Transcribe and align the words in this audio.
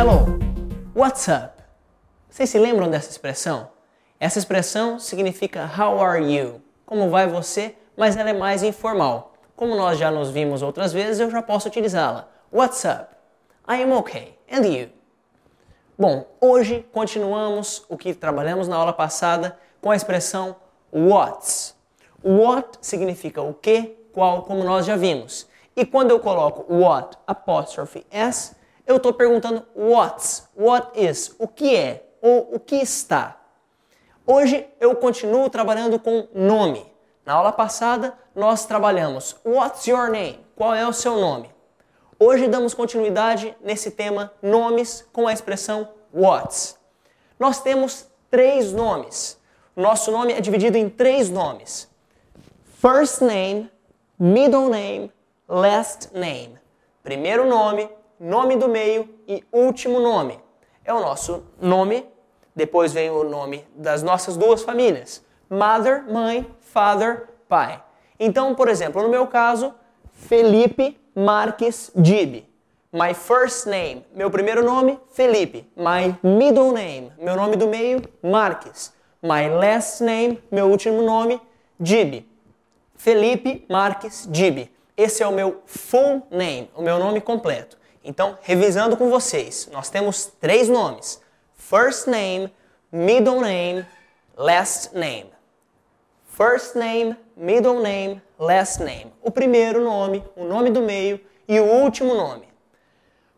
Hello, 0.00 0.24
what's 0.94 1.28
up? 1.28 1.62
Vocês 2.30 2.48
se 2.48 2.58
lembram 2.58 2.88
dessa 2.88 3.10
expressão? 3.10 3.68
Essa 4.18 4.38
expressão 4.38 4.98
significa 4.98 5.70
How 5.78 6.02
are 6.02 6.24
you? 6.24 6.62
Como 6.86 7.10
vai 7.10 7.26
você? 7.26 7.76
Mas 7.98 8.16
ela 8.16 8.30
é 8.30 8.32
mais 8.32 8.62
informal. 8.62 9.34
Como 9.54 9.76
nós 9.76 9.98
já 9.98 10.10
nos 10.10 10.30
vimos 10.30 10.62
outras 10.62 10.90
vezes, 10.90 11.20
eu 11.20 11.30
já 11.30 11.42
posso 11.42 11.68
utilizá-la. 11.68 12.30
What's 12.50 12.82
up? 12.86 13.14
I 13.68 13.82
am 13.82 13.92
okay. 13.98 14.38
And 14.50 14.64
you? 14.64 14.88
Bom, 15.98 16.24
hoje 16.40 16.82
continuamos 16.94 17.84
o 17.86 17.98
que 17.98 18.14
trabalhamos 18.14 18.68
na 18.68 18.76
aula 18.76 18.94
passada 18.94 19.58
com 19.82 19.90
a 19.90 19.96
expressão 19.96 20.56
what's. 20.90 21.76
What 22.24 22.78
significa 22.80 23.42
o 23.42 23.52
que, 23.52 23.98
qual, 24.14 24.44
como 24.44 24.64
nós 24.64 24.86
já 24.86 24.96
vimos. 24.96 25.46
E 25.76 25.84
quando 25.84 26.10
eu 26.10 26.20
coloco 26.20 26.74
what 26.74 27.18
apostrophe 27.26 28.06
s, 28.10 28.58
eu 28.90 28.96
estou 28.96 29.12
perguntando 29.12 29.64
what's, 29.72 30.48
what 30.56 31.00
is, 31.00 31.32
o 31.38 31.46
que 31.46 31.76
é 31.76 32.08
ou 32.20 32.56
o 32.56 32.58
que 32.58 32.74
está. 32.74 33.40
Hoje 34.26 34.66
eu 34.80 34.96
continuo 34.96 35.48
trabalhando 35.48 35.96
com 36.00 36.26
nome. 36.34 36.84
Na 37.24 37.34
aula 37.34 37.52
passada 37.52 38.12
nós 38.34 38.66
trabalhamos 38.66 39.36
what's 39.44 39.86
your 39.86 40.10
name, 40.10 40.44
qual 40.56 40.74
é 40.74 40.84
o 40.84 40.92
seu 40.92 41.20
nome. 41.20 41.54
Hoje 42.18 42.48
damos 42.48 42.74
continuidade 42.74 43.56
nesse 43.60 43.92
tema 43.92 44.32
nomes 44.42 45.06
com 45.12 45.28
a 45.28 45.32
expressão 45.32 45.88
what's. 46.12 46.76
Nós 47.38 47.60
temos 47.60 48.06
três 48.28 48.72
nomes. 48.72 49.38
Nosso 49.76 50.10
nome 50.10 50.32
é 50.32 50.40
dividido 50.40 50.76
em 50.76 50.90
três 50.90 51.30
nomes: 51.30 51.88
first 52.80 53.20
name, 53.20 53.70
middle 54.18 54.68
name, 54.68 55.12
last 55.48 56.08
name. 56.12 56.58
Primeiro 57.04 57.48
nome, 57.48 57.88
nome 58.20 58.56
do 58.56 58.68
meio 58.68 59.08
e 59.26 59.42
último 59.50 59.98
nome. 59.98 60.38
É 60.84 60.92
o 60.92 61.00
nosso 61.00 61.42
nome, 61.58 62.06
depois 62.54 62.92
vem 62.92 63.08
o 63.08 63.24
nome 63.24 63.66
das 63.74 64.02
nossas 64.02 64.36
duas 64.36 64.62
famílias: 64.62 65.24
mother, 65.48 66.04
mãe, 66.12 66.46
father, 66.60 67.28
pai. 67.48 67.82
Então, 68.18 68.54
por 68.54 68.68
exemplo, 68.68 69.02
no 69.02 69.08
meu 69.08 69.26
caso, 69.26 69.74
Felipe 70.12 71.00
Marques 71.14 71.90
Dib. 71.96 72.44
My 72.92 73.14
first 73.14 73.66
name, 73.66 74.04
meu 74.12 74.30
primeiro 74.30 74.64
nome, 74.64 74.98
Felipe. 75.12 75.66
My 75.76 76.14
middle 76.22 76.72
name, 76.72 77.12
meu 77.18 77.36
nome 77.36 77.56
do 77.56 77.68
meio, 77.68 78.02
Marques. 78.22 78.92
My 79.22 79.48
last 79.48 80.02
name, 80.02 80.42
meu 80.50 80.66
último 80.66 81.00
nome, 81.02 81.40
Dib. 81.78 82.26
Felipe 82.96 83.64
Marques 83.70 84.28
Dib. 84.30 84.68
Esse 84.96 85.22
é 85.22 85.26
o 85.26 85.32
meu 85.32 85.62
full 85.64 86.26
name, 86.30 86.70
o 86.74 86.82
meu 86.82 86.98
nome 86.98 87.20
completo. 87.20 87.79
Então, 88.02 88.38
revisando 88.42 88.96
com 88.96 89.10
vocês, 89.10 89.68
nós 89.72 89.90
temos 89.90 90.26
três 90.40 90.68
nomes: 90.68 91.20
first 91.54 92.06
name, 92.06 92.52
middle 92.90 93.40
name, 93.40 93.86
last 94.36 94.94
name. 94.94 95.30
First 96.24 96.74
name, 96.74 97.16
middle 97.36 97.80
name, 97.80 98.22
last 98.38 98.82
name. 98.82 99.12
O 99.22 99.30
primeiro 99.30 99.84
nome, 99.84 100.24
o 100.34 100.44
nome 100.44 100.70
do 100.70 100.80
meio 100.80 101.20
e 101.46 101.60
o 101.60 101.64
último 101.64 102.14
nome. 102.14 102.48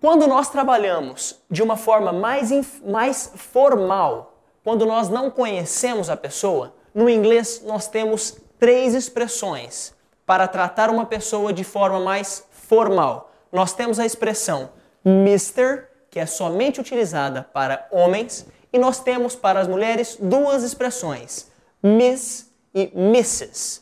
Quando 0.00 0.26
nós 0.26 0.48
trabalhamos 0.48 1.42
de 1.50 1.62
uma 1.62 1.76
forma 1.76 2.12
mais, 2.12 2.50
mais 2.82 3.32
formal, 3.34 4.38
quando 4.64 4.86
nós 4.86 5.08
não 5.08 5.30
conhecemos 5.30 6.08
a 6.08 6.16
pessoa, 6.16 6.74
no 6.94 7.10
inglês 7.10 7.62
nós 7.64 7.86
temos 7.88 8.38
três 8.58 8.94
expressões 8.94 9.94
para 10.24 10.48
tratar 10.48 10.88
uma 10.88 11.04
pessoa 11.04 11.52
de 11.52 11.64
forma 11.64 12.00
mais 12.00 12.46
formal. 12.50 13.30
Nós 13.56 13.72
temos 13.72 13.98
a 13.98 14.04
expressão 14.04 14.68
Mr., 15.02 15.84
que 16.10 16.20
é 16.20 16.26
somente 16.26 16.78
utilizada 16.78 17.42
para 17.42 17.88
homens, 17.90 18.44
e 18.70 18.78
nós 18.78 19.00
temos 19.00 19.34
para 19.34 19.58
as 19.58 19.66
mulheres 19.66 20.18
duas 20.20 20.62
expressões, 20.62 21.50
Miss 21.82 22.50
e 22.74 22.92
Mrs. 22.94 23.80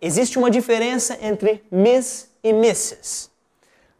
Existe 0.00 0.38
uma 0.38 0.48
diferença 0.48 1.18
entre 1.20 1.64
Miss 1.72 2.30
e 2.40 2.50
Mrs. 2.50 3.30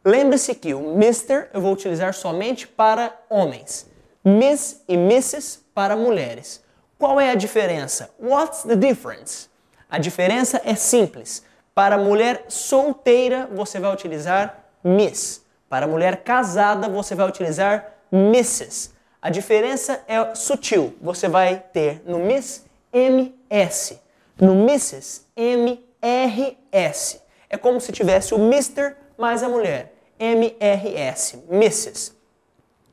Lembre-se 0.04 0.54
que 0.54 0.72
o 0.72 0.92
Mr. 0.92 1.48
eu 1.52 1.60
vou 1.60 1.72
utilizar 1.72 2.14
somente 2.14 2.68
para 2.68 3.12
homens, 3.28 3.90
Miss 4.24 4.84
e 4.86 4.94
Mrs. 4.94 5.58
para 5.74 5.96
mulheres. 5.96 6.62
Qual 6.96 7.20
é 7.20 7.32
a 7.32 7.34
diferença? 7.34 8.14
What's 8.16 8.62
the 8.62 8.76
difference? 8.76 9.48
A 9.90 9.98
diferença 9.98 10.62
é 10.64 10.76
simples. 10.76 11.42
Para 11.74 11.98
mulher 11.98 12.44
solteira, 12.46 13.48
você 13.52 13.80
vai 13.80 13.92
utilizar 13.92 14.63
Miss. 14.84 15.42
Para 15.68 15.86
mulher 15.88 16.22
casada, 16.22 16.88
você 16.88 17.14
vai 17.14 17.26
utilizar 17.26 17.94
Mrs. 18.12 18.90
A 19.20 19.30
diferença 19.30 20.04
é 20.06 20.34
sutil. 20.34 20.94
Você 21.00 21.28
vai 21.28 21.64
ter 21.72 22.02
no 22.04 22.18
Miss 22.18 22.66
MS. 22.92 23.98
No 24.38 24.52
Mrs. 24.52 25.22
MRS. 25.34 27.20
É 27.48 27.56
como 27.56 27.80
se 27.80 27.90
tivesse 27.90 28.34
o 28.34 28.38
Mr. 28.38 28.94
mais 29.16 29.42
a 29.42 29.48
mulher. 29.48 29.94
MRS. 30.18 31.42
Mrs. 31.50 32.12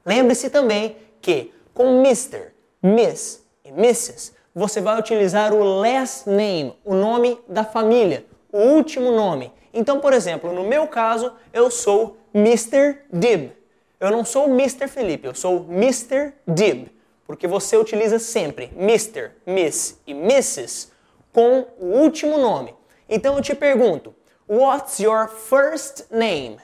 Lembre-se 0.06 0.50
também 0.50 0.96
que 1.22 1.53
com 1.73 2.00
Mr., 2.00 2.52
Miss 2.81 3.46
e 3.63 3.69
Mrs. 3.69 4.34
você 4.56 4.81
vai 4.81 4.97
utilizar 4.97 5.53
o 5.53 5.63
last 5.63 6.28
name, 6.28 6.75
o 6.84 6.96
nome 6.96 7.40
da 7.47 7.63
família, 7.63 8.25
o 8.52 8.58
último 8.58 9.12
nome. 9.12 9.52
Então, 9.73 9.99
por 9.99 10.13
exemplo, 10.13 10.53
no 10.53 10.63
meu 10.63 10.87
caso, 10.87 11.33
eu 11.53 11.71
sou 11.71 12.17
Mr. 12.33 12.97
Dib. 13.11 13.51
Eu 13.99 14.09
não 14.09 14.25
sou 14.25 14.49
Mr. 14.49 14.87
Felipe, 14.87 15.27
eu 15.27 15.35
sou 15.35 15.67
Mr. 15.69 16.33
Dib, 16.47 16.87
porque 17.25 17.47
você 17.47 17.77
utiliza 17.77 18.17
sempre 18.17 18.71
Mr., 18.75 19.29
Miss 19.45 19.99
e 20.07 20.11
Mrs 20.11 20.89
com 21.31 21.67
o 21.77 21.85
último 21.99 22.37
nome. 22.37 22.73
Então 23.07 23.35
eu 23.35 23.43
te 23.43 23.53
pergunto, 23.53 24.15
what's 24.49 24.99
your 24.99 25.27
first 25.27 26.05
name? 26.09 26.57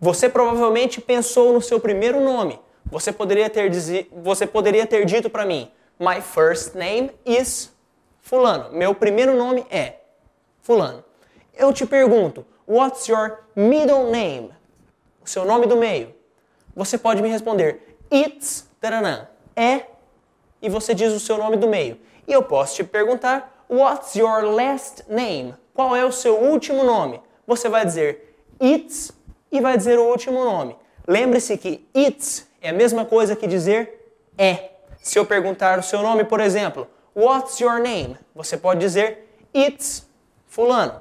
Você 0.00 0.28
provavelmente 0.28 1.00
pensou 1.00 1.52
no 1.52 1.62
seu 1.62 1.78
primeiro 1.78 2.20
nome. 2.20 2.58
Você 2.86 3.12
poderia 3.12 3.48
ter, 3.48 3.70
você 4.10 4.46
poderia 4.46 4.86
ter 4.86 5.04
dito 5.04 5.30
para 5.30 5.44
mim, 5.44 5.70
my 6.00 6.20
first 6.20 6.74
name 6.74 7.12
is 7.24 7.72
fulano. 8.20 8.72
Meu 8.72 8.92
primeiro 8.94 9.36
nome 9.36 9.64
é 9.70 9.94
fulano. 10.68 11.02
Eu 11.56 11.72
te 11.72 11.86
pergunto, 11.86 12.44
what's 12.66 13.08
your 13.08 13.38
middle 13.56 14.10
name? 14.10 14.50
O 15.24 15.26
seu 15.26 15.46
nome 15.46 15.66
do 15.66 15.78
meio. 15.78 16.14
Você 16.76 16.98
pode 16.98 17.22
me 17.22 17.30
responder, 17.30 17.96
it's 18.12 18.68
taranã. 18.78 19.26
É 19.56 19.86
e 20.60 20.68
você 20.68 20.94
diz 20.94 21.10
o 21.14 21.18
seu 21.18 21.38
nome 21.38 21.56
do 21.56 21.66
meio. 21.66 21.98
E 22.26 22.32
eu 22.34 22.42
posso 22.42 22.74
te 22.74 22.84
perguntar, 22.84 23.64
what's 23.66 24.14
your 24.14 24.42
last 24.42 25.04
name? 25.08 25.54
Qual 25.72 25.96
é 25.96 26.04
o 26.04 26.12
seu 26.12 26.36
último 26.36 26.84
nome? 26.84 27.22
Você 27.46 27.70
vai 27.70 27.86
dizer 27.86 28.38
it's 28.60 29.10
e 29.50 29.62
vai 29.62 29.74
dizer 29.74 29.98
o 29.98 30.04
último 30.04 30.44
nome. 30.44 30.76
Lembre-se 31.06 31.56
que 31.56 31.88
it's 31.96 32.46
é 32.60 32.68
a 32.68 32.74
mesma 32.74 33.06
coisa 33.06 33.34
que 33.34 33.46
dizer 33.46 34.12
é. 34.36 34.72
Se 35.00 35.18
eu 35.18 35.24
perguntar 35.24 35.78
o 35.78 35.82
seu 35.82 36.02
nome, 36.02 36.24
por 36.24 36.40
exemplo, 36.40 36.86
what's 37.16 37.58
your 37.58 37.80
name? 37.80 38.18
Você 38.34 38.58
pode 38.58 38.80
dizer 38.80 39.26
it's 39.54 40.07
fulano. 40.48 41.00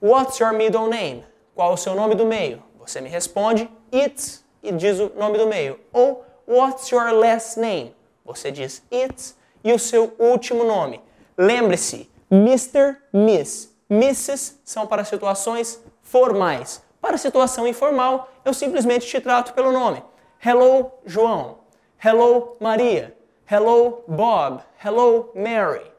What's 0.00 0.38
your 0.38 0.52
middle 0.52 0.88
name? 0.88 1.24
Qual 1.54 1.72
o 1.72 1.76
seu 1.76 1.94
nome 1.94 2.14
do 2.14 2.26
meio? 2.26 2.62
Você 2.78 3.00
me 3.00 3.08
responde 3.08 3.68
it's 3.92 4.44
e 4.62 4.72
diz 4.72 4.98
o 4.98 5.10
nome 5.16 5.38
do 5.38 5.46
meio. 5.46 5.78
Ou 5.92 6.24
what's 6.46 6.90
your 6.90 7.12
last 7.12 7.58
name? 7.58 7.94
Você 8.24 8.50
diz 8.50 8.82
it's 8.90 9.36
e 9.64 9.72
o 9.72 9.78
seu 9.78 10.14
último 10.18 10.64
nome. 10.64 11.00
Lembre-se, 11.36 12.10
Mr., 12.30 12.96
Miss, 13.12 13.74
Mrs. 13.90 14.60
são 14.64 14.86
para 14.86 15.04
situações 15.04 15.82
formais. 16.02 16.82
Para 17.00 17.16
situação 17.16 17.66
informal, 17.66 18.30
eu 18.44 18.52
simplesmente 18.52 19.06
te 19.06 19.20
trato 19.20 19.54
pelo 19.54 19.72
nome. 19.72 20.02
Hello, 20.44 20.90
João. 21.06 21.58
Hello, 22.04 22.56
Maria. 22.60 23.16
Hello, 23.50 24.04
Bob. 24.06 24.60
Hello, 24.84 25.30
Mary. 25.34 25.97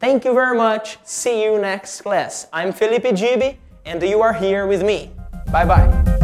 Thank 0.00 0.24
you 0.24 0.32
very 0.32 0.56
much. 0.56 0.98
See 1.04 1.44
you 1.44 1.60
next 1.60 2.00
class. 2.00 2.46
I'm 2.52 2.72
Felipe 2.72 3.14
Gibi 3.14 3.58
and 3.84 4.02
you 4.02 4.22
are 4.22 4.32
here 4.32 4.66
with 4.66 4.82
me. 4.82 5.10
Bye 5.52 5.66
bye. 5.66 6.16